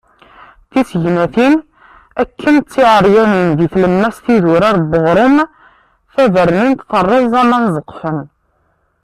Tisegnatin 0.71 1.53
akken 2.21 2.55
d 2.59 2.65
tiɛeryanin 2.71 3.49
di 3.57 3.67
tlemmast 3.73 4.23
n 4.27 4.33
idurar 4.35 4.75
n 4.79 4.91
uɣrum. 4.97 5.35
Tabernint 6.13 6.85
terreẓ 6.89 7.33
aman 7.41 7.65
ẓeqfen. 7.75 8.19